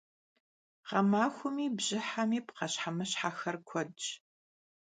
[0.89, 4.05] Ğemaxuemi bjıhemi pxheşhemışheş'exer kuedş.